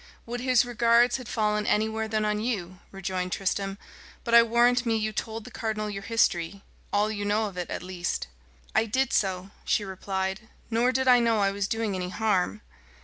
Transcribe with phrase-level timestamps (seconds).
[0.25, 3.77] "Would his regards had fallen anywhere than on you," rejoined Tristram.
[4.23, 7.69] "But I warrant me you told the cardinal your history all you know of it,
[7.69, 8.25] at least."
[8.73, 12.61] "I did so," she replied; "nor did I know I was doing any harm."